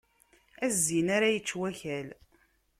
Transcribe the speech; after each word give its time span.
A 0.65 0.67
zzin 0.73 1.07
ara 1.15 1.29
yečč 1.33 1.49
wakal! 1.59 2.07